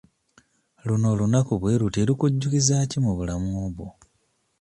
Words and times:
Luno 0.87 1.05
olunaku 1.13 1.53
bwe 1.61 1.79
luti 1.81 2.01
lukujjukiza 2.07 2.75
ki 2.89 2.97
mu 3.05 3.11
bulamu 3.17 3.53
bwo? 3.75 3.87